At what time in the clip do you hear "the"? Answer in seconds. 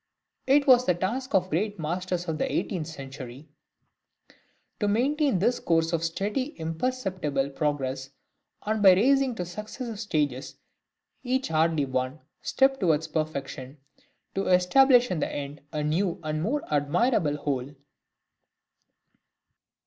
0.87-0.95, 1.43-1.49, 2.39-2.51, 15.19-15.31